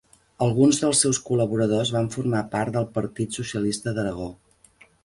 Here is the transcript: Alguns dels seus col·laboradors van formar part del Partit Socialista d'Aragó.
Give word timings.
Alguns 0.45 0.79
dels 0.83 1.01
seus 1.05 1.19
col·laboradors 1.27 1.91
van 1.99 2.09
formar 2.17 2.43
part 2.57 2.75
del 2.79 2.91
Partit 2.99 3.41
Socialista 3.43 3.97
d'Aragó. 4.01 4.33